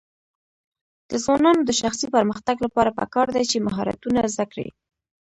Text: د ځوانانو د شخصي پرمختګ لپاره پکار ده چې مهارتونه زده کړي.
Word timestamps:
د 1.09 1.11
ځوانانو 1.23 1.61
د 1.65 1.71
شخصي 1.81 2.07
پرمختګ 2.15 2.55
لپاره 2.65 2.95
پکار 2.99 3.27
ده 3.35 3.41
چې 3.51 3.65
مهارتونه 3.67 4.19
زده 4.33 4.45
کړي. 4.51 4.67